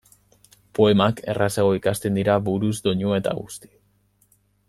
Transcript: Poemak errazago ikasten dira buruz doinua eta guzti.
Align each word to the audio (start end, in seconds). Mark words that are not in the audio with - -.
Poemak 0.79 1.21
errazago 1.33 1.75
ikasten 1.81 2.17
dira 2.19 2.39
buruz 2.49 2.73
doinua 2.87 3.23
eta 3.23 3.35
guzti. 3.43 3.71